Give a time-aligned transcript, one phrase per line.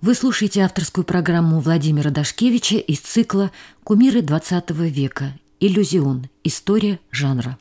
[0.00, 3.50] Вы слушаете авторскую программу Владимира Дашкевича из цикла
[3.84, 5.38] «Кумиры XX века.
[5.60, 6.30] Иллюзион.
[6.42, 7.58] История жанра».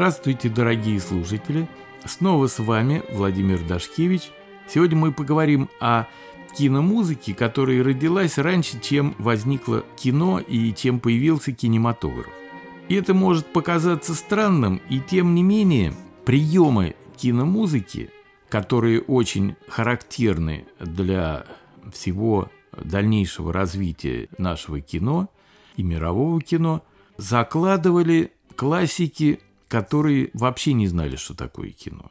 [0.00, 1.68] Здравствуйте, дорогие слушатели!
[2.06, 4.30] Снова с вами Владимир Дашкевич.
[4.66, 6.06] Сегодня мы поговорим о
[6.56, 12.30] киномузыке, которая родилась раньше, чем возникло кино и чем появился кинематограф.
[12.88, 15.92] И это может показаться странным, и тем не менее
[16.24, 18.08] приемы киномузыки,
[18.48, 21.44] которые очень характерны для
[21.92, 25.28] всего дальнейшего развития нашего кино
[25.76, 26.82] и мирового кино,
[27.18, 32.10] закладывали классики которые вообще не знали, что такое кино.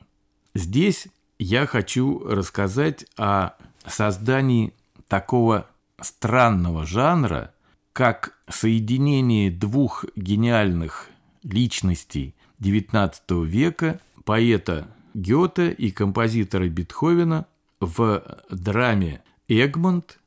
[0.55, 3.51] Здесь я хочу рассказать о
[3.85, 4.73] создании
[5.09, 5.67] такого
[5.99, 7.53] странного жанра,
[7.91, 11.09] как соединение двух гениальных
[11.43, 17.45] личностей XIX века, поэта Гёте и композитора Бетховена
[17.81, 20.19] в драме «Эгмонт».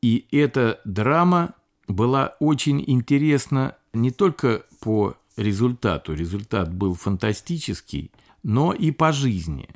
[0.00, 1.54] И эта драма
[1.88, 6.14] была очень интересна не только по результату.
[6.14, 8.10] Результат был фантастический,
[8.42, 9.68] но и по жизни.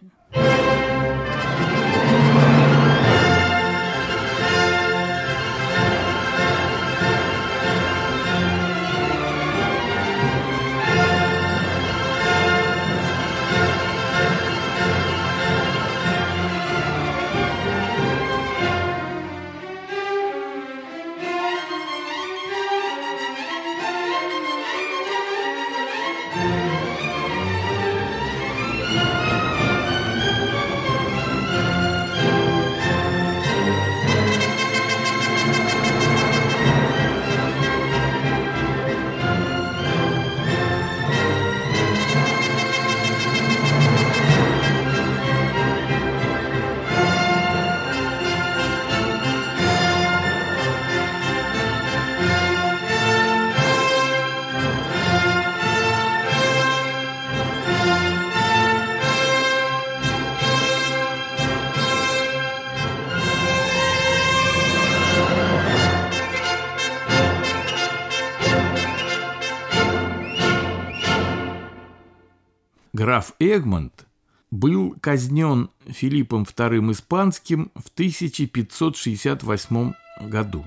[73.12, 74.06] Граф Эгмонт
[74.50, 79.93] был казнен Филиппом II Испанским в 1568
[80.23, 80.65] году.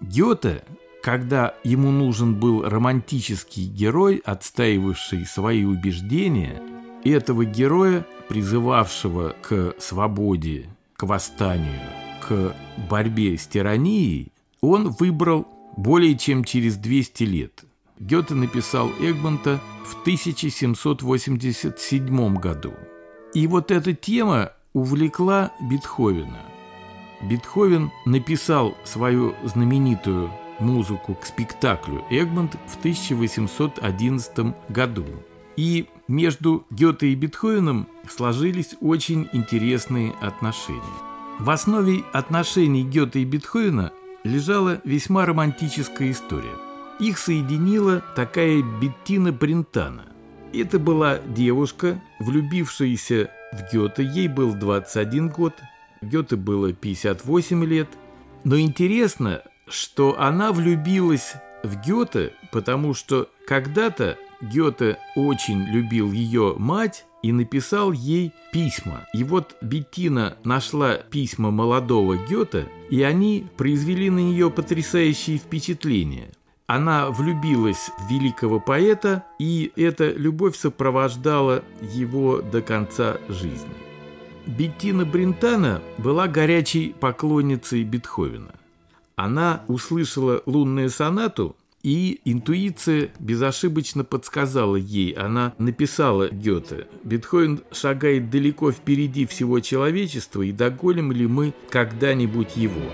[0.00, 0.64] Гёте,
[1.00, 6.60] когда ему нужен был романтический герой, отстаивавший свои убеждения,
[7.04, 10.66] этого героя, призывавшего к свободе,
[10.96, 11.78] к восстанию,
[12.26, 12.56] к
[12.90, 17.64] борьбе с тиранией, он выбрал более чем через 200 лет–
[18.00, 22.72] Гёте написал Эгмонта в 1787 году.
[23.34, 26.40] И вот эта тема увлекла Бетховена.
[27.20, 35.04] Бетховен написал свою знаменитую музыку к спектаклю «Эгмонт» в 1811 году.
[35.58, 40.80] И между Гёте и Бетховеном сложились очень интересные отношения.
[41.38, 43.92] В основе отношений Гёте и Бетховена
[44.24, 46.54] лежала весьма романтическая история–
[47.00, 50.06] их соединила такая Беттина Брентана.
[50.52, 54.04] Это была девушка, влюбившаяся в Гёте.
[54.04, 55.54] Ей был 21 год,
[56.02, 57.88] Гёте было 58 лет.
[58.44, 67.06] Но интересно, что она влюбилась в Гёте, потому что когда-то Гёте очень любил ее мать
[67.22, 69.06] и написал ей письма.
[69.12, 76.32] И вот Беттина нашла письма молодого Гёте, и они произвели на нее потрясающее впечатление.
[76.70, 83.74] Она влюбилась в великого поэта, и эта любовь сопровождала его до конца жизни.
[84.46, 88.52] Беттина Брентана была горячей поклонницей Бетховена.
[89.16, 95.10] Она услышала лунную сонату, и интуиция безошибочно подсказала ей.
[95.14, 102.92] Она написала Гёте, «Бетховен шагает далеко впереди всего человечества, и догоним ли мы когда-нибудь его?»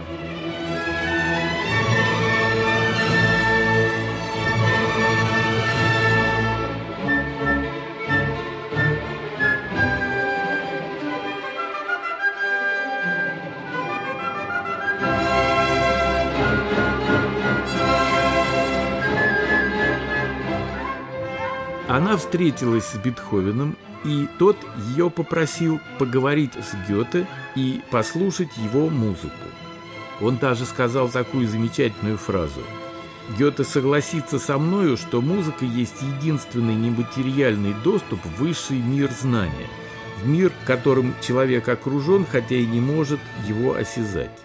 [22.16, 24.56] Встретилась с Бетховеном, и тот
[24.94, 29.34] ее попросил поговорить с Гёте и послушать его музыку.
[30.20, 32.60] Он даже сказал такую замечательную фразу.
[33.38, 39.68] Гёте согласится со мною, что музыка есть единственный нематериальный доступ в высший мир знания,
[40.22, 44.38] в мир, которым человек окружен, хотя и не может его осязать.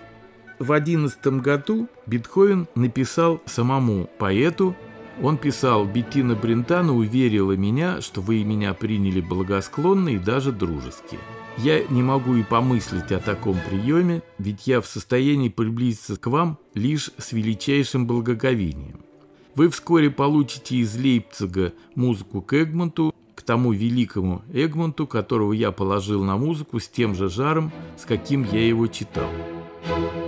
[0.60, 4.76] В одиннадцатом году Бетховен написал самому поэту
[5.22, 11.20] он писал, Беттина Брентана уверила меня, что вы меня приняли благосклонно и даже дружески.
[11.58, 16.58] Я не могу и помыслить о таком приеме, ведь я в состоянии приблизиться к вам
[16.74, 19.02] лишь с величайшим благоговением.
[19.54, 26.24] Вы вскоре получите из Лейпцига музыку к Эгмонту, к тому великому Эгмонту, которого я положил
[26.24, 29.30] на музыку с тем же жаром, с каким я его читал.
[29.84, 30.21] Thank you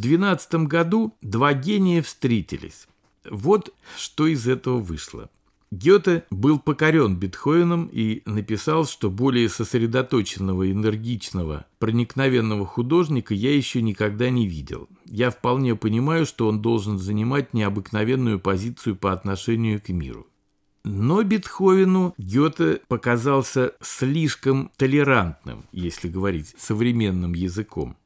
[0.00, 2.88] 12 году два гения встретились.
[3.28, 5.28] Вот что из этого вышло.
[5.70, 14.30] Гёте был покорен Бетховеном и написал, что более сосредоточенного, энергичного, проникновенного художника я еще никогда
[14.30, 14.88] не видел.
[15.04, 20.26] Я вполне понимаю, что он должен занимать необыкновенную позицию по отношению к миру.
[20.82, 27.96] Но Бетховену Гёте показался слишком толерантным, если говорить современным языком.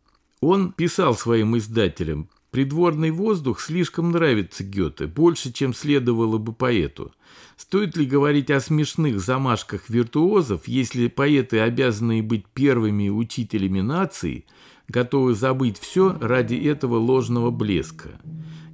[0.46, 7.12] Он писал своим издателям, «Придворный воздух слишком нравится Гёте, больше, чем следовало бы поэту.
[7.56, 14.44] Стоит ли говорить о смешных замашках виртуозов, если поэты, обязанные быть первыми учителями нации,
[14.86, 18.10] готовы забыть все ради этого ложного блеска?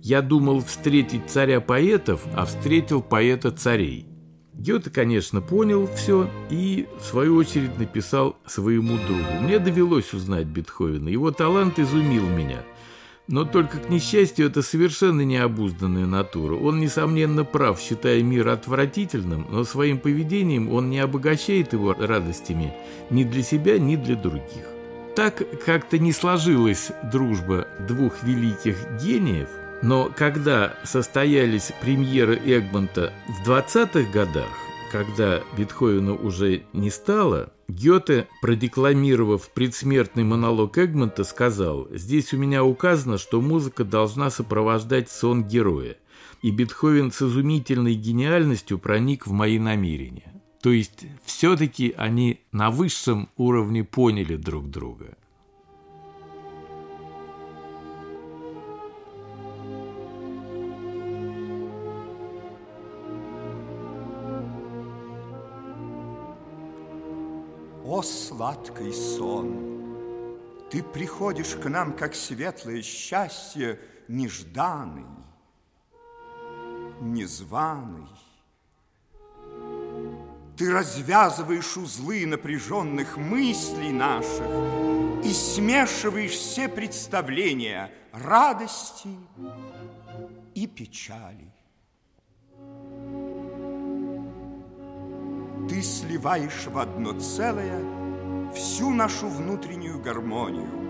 [0.02, 4.09] Я думал встретить царя поэтов, а встретил поэта царей».
[4.60, 9.40] Гёте, конечно, понял все и, в свою очередь, написал своему другу.
[9.40, 11.08] Мне довелось узнать Бетховена.
[11.08, 12.62] Его талант изумил меня.
[13.26, 16.56] Но только, к несчастью, это совершенно необузданная натура.
[16.56, 22.74] Он, несомненно, прав, считая мир отвратительным, но своим поведением он не обогащает его радостями
[23.08, 24.66] ни для себя, ни для других.
[25.16, 29.48] Так как-то не сложилась дружба двух великих гениев,
[29.82, 34.50] но когда состоялись премьеры Эгмонта в 20-х годах,
[34.92, 43.16] когда Бетховена уже не стало, Гёте, продекламировав предсмертный монолог Эгмонта, сказал «Здесь у меня указано,
[43.16, 45.96] что музыка должна сопровождать сон героя».
[46.42, 50.42] И Бетховен с изумительной гениальностью проник в мои намерения.
[50.62, 55.16] То есть все-таки они на высшем уровне поняли друг друга.
[67.92, 70.38] О, сладкий сон!
[70.70, 75.06] Ты приходишь к нам, как светлое счастье, нежданный,
[77.00, 78.06] незваный.
[80.56, 84.46] Ты развязываешь узлы напряженных мыслей наших
[85.24, 89.08] и смешиваешь все представления радости
[90.54, 91.52] и печали.
[95.68, 97.80] Ты сливаешь в одно целое
[98.52, 100.80] всю нашу внутреннюю гармонию.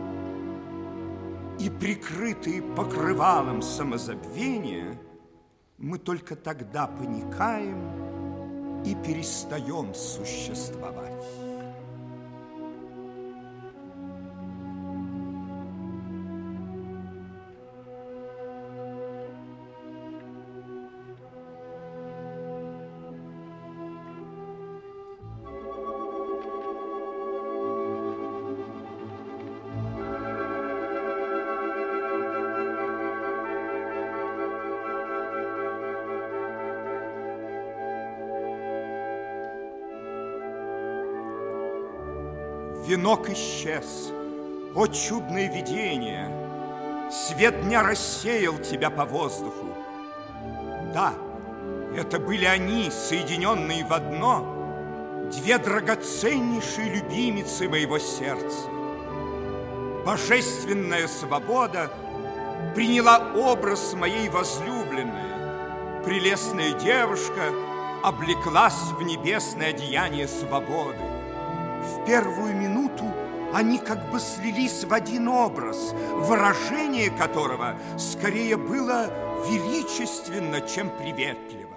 [1.59, 4.99] И прикрытые покрывалом самозабвения,
[5.77, 11.50] мы только тогда паникаем и перестаем существовать.
[43.11, 44.13] Венок исчез,
[44.77, 46.31] о чудное видение!
[47.11, 49.67] Свет дня рассеял тебя по воздуху.
[50.95, 51.13] Да,
[51.97, 54.57] это были они, соединенные в одно,
[55.33, 58.69] Две драгоценнейшие любимицы моего сердца.
[60.07, 61.91] Божественная свобода
[62.77, 66.05] приняла образ моей возлюбленной.
[66.05, 67.43] Прелестная девушка
[68.05, 71.10] облеклась в небесное одеяние свободы.
[71.81, 73.05] В первую минуту
[73.53, 79.07] они как бы слились в один образ, выражение которого скорее было
[79.49, 81.71] величественно, чем приветливо.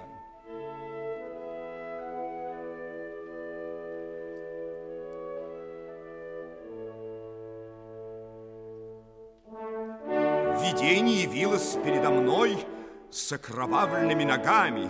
[10.62, 12.58] Видение явилось передо мной
[13.10, 14.90] с окровавленными ногами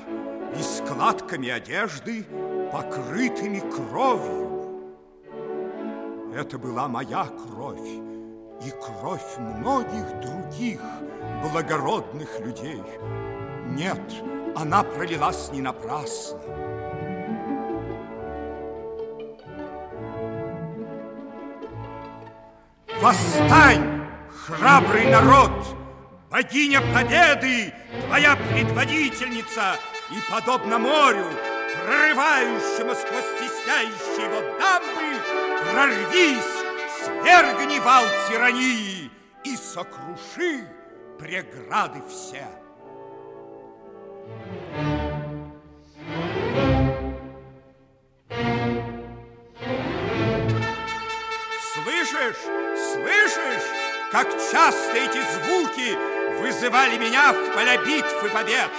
[0.58, 2.26] и складками одежды,
[2.72, 4.43] покрытыми кровью.
[6.36, 7.88] Это была моя кровь
[8.66, 10.82] и кровь многих других
[11.44, 12.82] благородных людей.
[13.68, 14.02] Нет,
[14.56, 16.40] она пролилась не напрасно.
[23.00, 25.52] Восстань, храбрый народ!
[26.32, 27.72] Богиня Победы,
[28.08, 29.76] твоя предводительница,
[30.10, 31.26] и, подобно морю,
[31.86, 34.58] прорывающему сквозь стесняющие его
[35.72, 36.64] прорвись,
[37.04, 39.12] свергни вал тирании
[39.44, 40.68] и сокруши
[41.20, 42.48] преграды все.
[51.74, 52.44] Слышишь,
[52.94, 53.70] слышишь,
[54.12, 58.70] как часто эти звуки вызывали меня в поля битв и побед,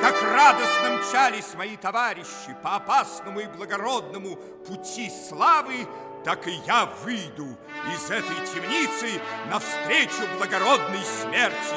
[0.00, 4.36] как радостно мчались мои товарищи по опасному и благородному
[4.66, 5.86] пути славы,
[6.24, 7.56] так и я выйду
[7.94, 11.76] из этой темницы навстречу благородной смерти.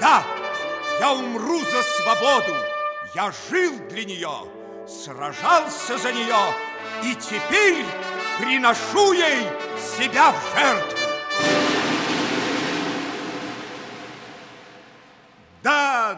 [0.00, 0.22] Да,
[1.00, 2.54] я умру за свободу,
[3.14, 4.32] я жил для нее,
[4.86, 6.54] сражался за нее,
[7.02, 7.84] и теперь
[8.38, 11.03] приношу ей себя в жертву.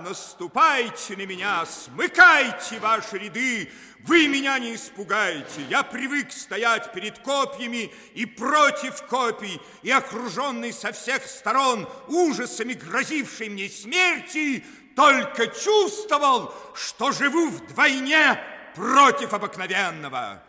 [0.06, 3.68] Наступайте на меня, смыкайте ваши ряды,
[4.04, 5.62] вы меня не испугаете.
[5.68, 13.48] Я привык стоять перед копьями и против копий, и окруженный со всех сторон ужасами грозившей
[13.48, 18.40] мне смерти, только чувствовал, что живу вдвойне
[18.76, 20.40] против обыкновенного.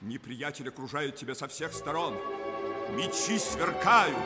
[0.00, 2.18] Неприятель окружает тебя со всех сторон.
[2.92, 4.16] Мечи сверкают.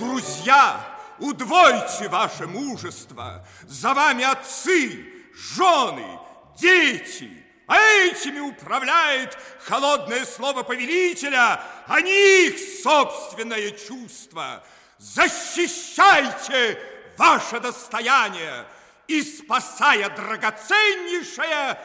[0.00, 0.84] Друзья,
[1.20, 3.46] удвойте ваше мужество.
[3.62, 6.18] За вами отцы, жены,
[6.58, 7.30] дети.
[7.68, 14.64] А этими управляет холодное слово повелителя, а не их собственное чувство.
[14.98, 16.78] Защищайте
[17.16, 18.66] ваше достояние
[19.06, 21.78] и, спасая драгоценнейшее,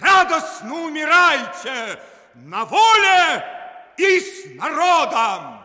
[0.00, 2.00] радостно умирайте
[2.34, 3.61] на воле
[3.98, 5.60] и с народом.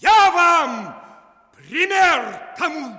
[0.00, 0.94] Я вам
[1.56, 2.96] пример тому.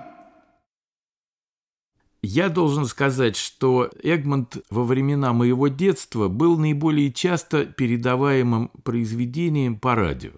[2.22, 9.94] Я должен сказать, что Эгмонт во времена моего детства был наиболее часто передаваемым произведением по
[9.94, 10.32] радио.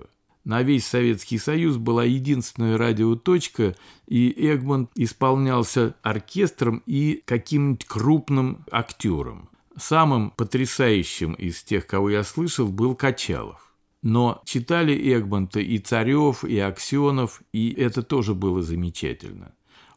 [0.47, 9.49] На весь Советский Союз была единственная радиоточка, и Эгмонт исполнялся оркестром и каким-нибудь крупным актером.
[9.77, 13.66] Самым потрясающим из тех, кого я слышал, был Качалов.
[14.09, 19.53] Но читали Эгмонта и Царев, и Аксенов, и это тоже было замечательно.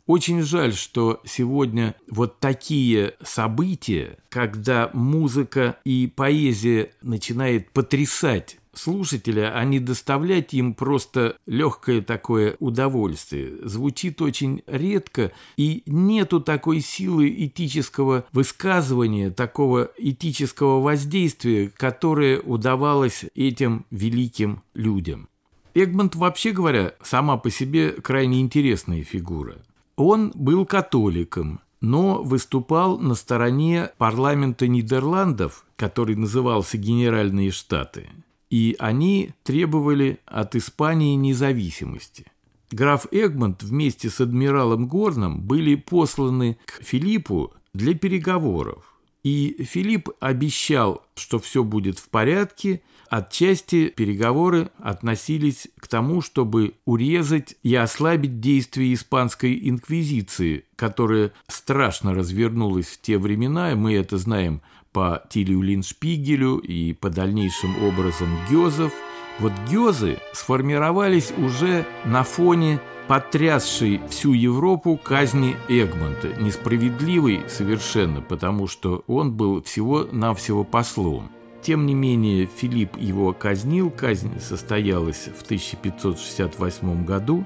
[0.08, 9.64] Очень жаль, что сегодня вот такие события, когда музыка и поэзия начинает потрясать слушателя, а
[9.66, 13.54] не доставлять им просто легкое такое удовольствие.
[13.64, 23.86] Звучит очень редко, и нету такой силы этического высказывания, такого этического воздействия, которое удавалось этим
[23.92, 25.30] великим людям.
[25.74, 29.58] Эгмонт, вообще говоря, сама по себе крайне интересная фигура.
[29.96, 38.08] Он был католиком, но выступал на стороне парламента Нидерландов, который назывался Генеральные Штаты–
[38.50, 42.26] и они требовали от Испании независимости.
[42.72, 49.00] Граф Эгмонт вместе с адмиралом Горном были посланы к Филиппу для переговоров.
[49.24, 52.82] И Филипп обещал, что все будет в порядке.
[53.10, 62.86] Отчасти переговоры относились к тому, чтобы урезать и ослабить действия испанской инквизиции, которая страшно развернулась
[62.86, 68.94] в те времена, и мы это знаем по Тилию Линшпигелю и по дальнейшим образом Гёзов.
[69.40, 79.04] Вот Гёзы сформировались уже на фоне потрясшей всю Европу казни Эгмонта, несправедливой совершенно, потому что
[79.08, 81.32] он был всего-навсего послом.
[81.62, 87.46] Тем не менее, Филипп его казнил, казнь состоялась в 1568 году.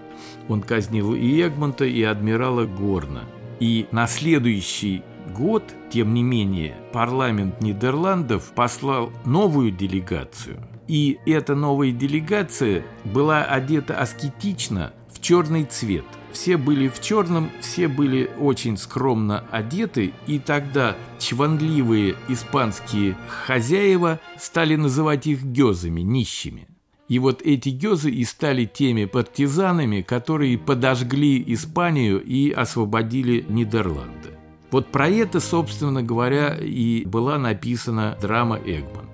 [0.49, 3.23] Он казнил и Эгмонта, и адмирала Горна.
[3.59, 5.01] И на следующий
[5.33, 10.65] год, тем не менее, парламент Нидерландов послал новую делегацию.
[10.87, 16.05] И эта новая делегация была одета аскетично в черный цвет.
[16.31, 24.75] Все были в черном, все были очень скромно одеты, и тогда чванливые испанские хозяева стали
[24.75, 26.67] называть их гезами, нищими.
[27.07, 34.32] И вот эти гёзы и стали теми партизанами, которые подожгли Испанию и освободили Нидерланды.
[34.73, 39.11] Вот про это, собственно говоря, и была написана драма «Эгмонт».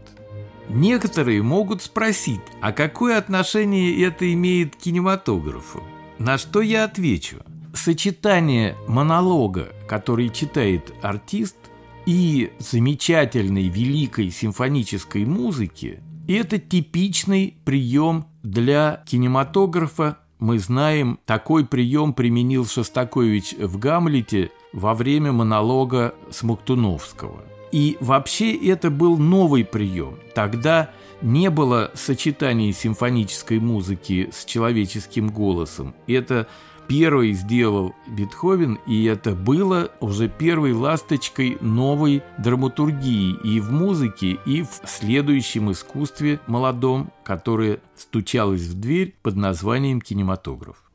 [0.69, 5.83] Некоторые могут спросить, а какое отношение это имеет к кинематографу?
[6.17, 7.39] На что я отвечу.
[7.73, 11.57] Сочетание монолога, который читает артист,
[12.05, 20.19] и замечательной великой симфонической музыки– это типичный прием для кинематографа.
[20.39, 27.43] Мы знаем, такой прием применил Шостакович в «Гамлете» во время монолога Смоктуновского.
[27.71, 30.19] И вообще это был новый прием.
[30.33, 35.93] Тогда не было сочетания симфонической музыки с человеческим голосом.
[36.07, 36.47] Это
[36.87, 44.63] первый сделал Бетховен, и это было уже первой ласточкой новой драматургии и в музыке, и
[44.63, 50.88] в следующем искусстве молодом, которое стучалось в дверь под названием кинематограф.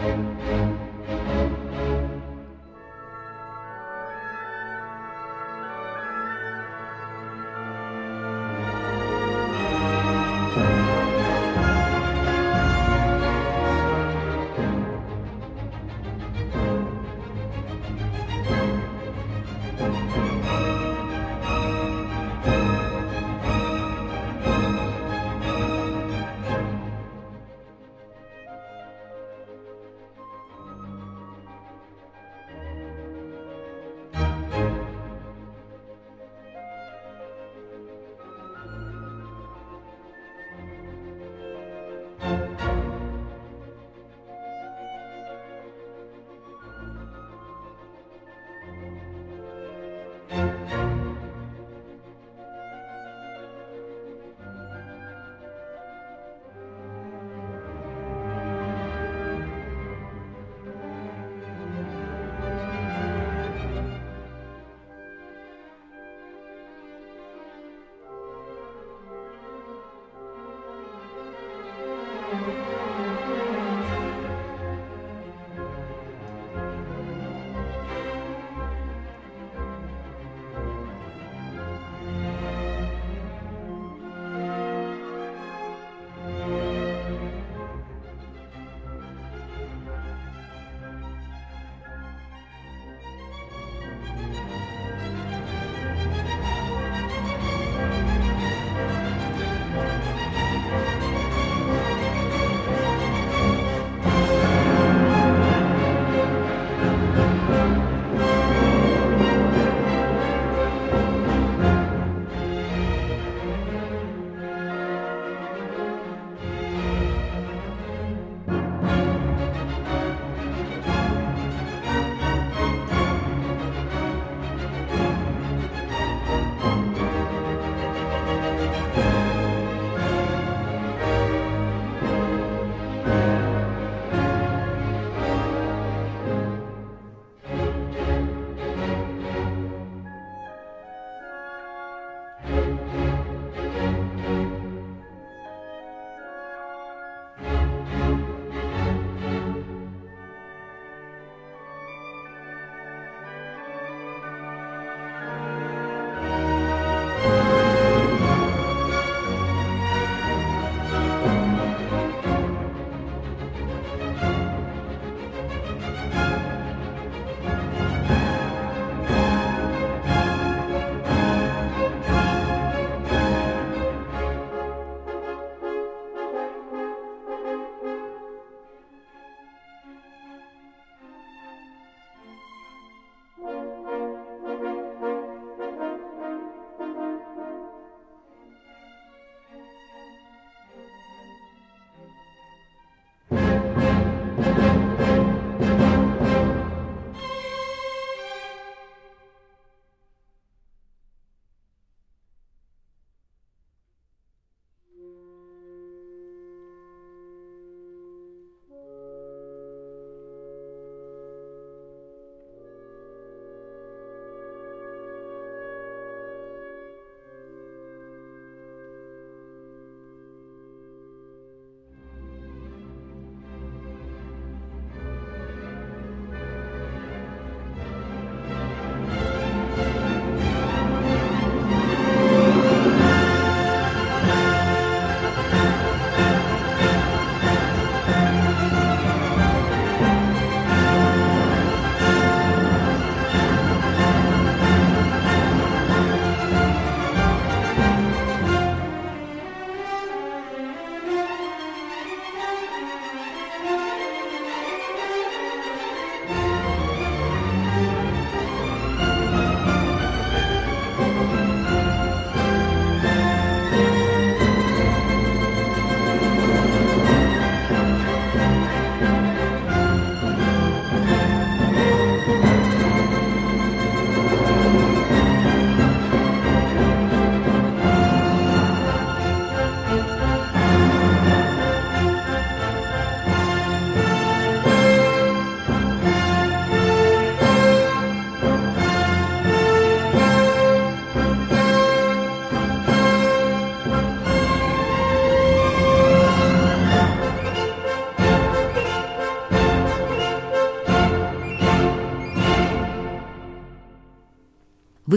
[0.00, 0.87] Música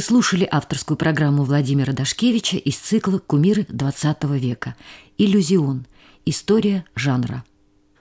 [0.01, 4.75] Вы слушали авторскую программу Владимира Дашкевича из цикла «Кумиры XX века.
[5.19, 5.85] Иллюзион.
[6.25, 7.43] История жанра».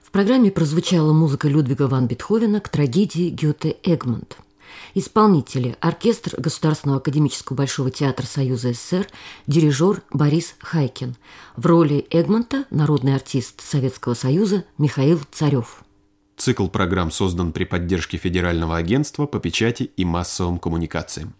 [0.01, 4.37] В программе прозвучала музыка Людвига ван Бетховена к трагедии Гёте Эгмонт.
[4.95, 9.07] Исполнители– оркестр Государственного академического Большого театра Союза СССР,
[9.45, 11.15] дирижер Борис Хайкин.
[11.55, 15.83] В роли Эгмонта– народный артист Советского Союза Михаил Царев.
[16.35, 21.35] Цикл программ создан при поддержке Федерального агентства по печати и массовым коммуникациям.